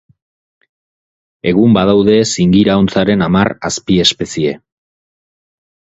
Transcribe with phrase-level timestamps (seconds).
[1.51, 4.59] Egun badaude zingira-hontzaren hamar azpiespezie.